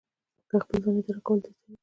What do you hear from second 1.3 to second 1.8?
دې زده کړل.